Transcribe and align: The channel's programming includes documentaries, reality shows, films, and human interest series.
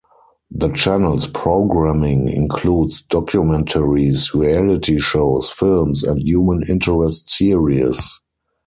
The 0.49 0.69
channel's 0.71 1.27
programming 1.27 2.27
includes 2.27 3.03
documentaries, 3.03 4.33
reality 4.33 4.97
shows, 4.97 5.51
films, 5.51 6.03
and 6.03 6.19
human 6.27 6.63
interest 6.67 7.29
series. 7.29 8.01